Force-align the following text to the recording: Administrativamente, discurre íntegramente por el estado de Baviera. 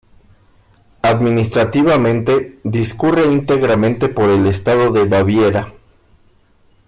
Administrativamente, 1.03 2.57
discurre 2.63 3.31
íntegramente 3.31 4.09
por 4.09 4.31
el 4.31 4.47
estado 4.47 4.91
de 4.91 5.05
Baviera. 5.05 5.75